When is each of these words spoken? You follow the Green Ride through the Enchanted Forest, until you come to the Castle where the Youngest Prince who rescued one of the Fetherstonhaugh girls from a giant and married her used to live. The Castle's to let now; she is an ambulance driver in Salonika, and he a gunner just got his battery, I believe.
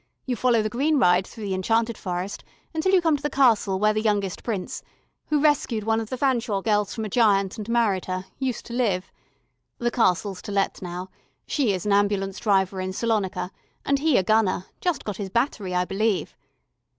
You 0.25 0.35
follow 0.35 0.63
the 0.63 0.67
Green 0.69 0.97
Ride 0.97 1.27
through 1.27 1.43
the 1.45 1.53
Enchanted 1.53 1.95
Forest, 1.95 2.43
until 2.73 2.91
you 2.91 3.03
come 3.03 3.15
to 3.17 3.21
the 3.21 3.29
Castle 3.29 3.77
where 3.77 3.93
the 3.93 4.01
Youngest 4.01 4.41
Prince 4.43 4.81
who 5.27 5.39
rescued 5.39 5.83
one 5.83 6.01
of 6.01 6.09
the 6.09 6.17
Fetherstonhaugh 6.17 6.63
girls 6.63 6.95
from 6.95 7.05
a 7.05 7.07
giant 7.07 7.59
and 7.59 7.69
married 7.69 8.05
her 8.05 8.25
used 8.39 8.65
to 8.65 8.73
live. 8.73 9.11
The 9.77 9.91
Castle's 9.91 10.41
to 10.41 10.51
let 10.51 10.81
now; 10.81 11.11
she 11.45 11.71
is 11.71 11.85
an 11.85 11.93
ambulance 11.93 12.39
driver 12.39 12.81
in 12.81 12.93
Salonika, 12.93 13.51
and 13.85 13.99
he 13.99 14.17
a 14.17 14.23
gunner 14.23 14.65
just 14.79 15.05
got 15.05 15.17
his 15.17 15.29
battery, 15.29 15.75
I 15.75 15.85
believe. 15.85 16.35